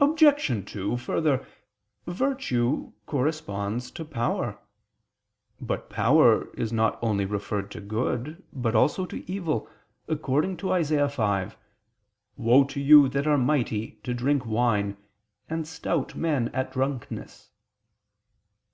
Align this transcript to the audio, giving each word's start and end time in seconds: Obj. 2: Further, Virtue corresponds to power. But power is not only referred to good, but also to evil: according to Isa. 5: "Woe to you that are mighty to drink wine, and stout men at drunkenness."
Obj. 0.00 0.70
2: 0.72 0.98
Further, 0.98 1.46
Virtue 2.06 2.92
corresponds 3.06 3.90
to 3.92 4.04
power. 4.04 4.58
But 5.62 5.88
power 5.88 6.50
is 6.52 6.74
not 6.74 6.98
only 7.00 7.24
referred 7.24 7.70
to 7.70 7.80
good, 7.80 8.42
but 8.52 8.74
also 8.74 9.06
to 9.06 9.32
evil: 9.32 9.66
according 10.08 10.58
to 10.58 10.76
Isa. 10.76 11.08
5: 11.08 11.56
"Woe 12.36 12.64
to 12.64 12.78
you 12.80 13.08
that 13.08 13.26
are 13.26 13.38
mighty 13.38 13.92
to 14.04 14.12
drink 14.12 14.44
wine, 14.44 14.98
and 15.48 15.66
stout 15.66 16.14
men 16.14 16.48
at 16.48 16.72
drunkenness." 16.74 17.48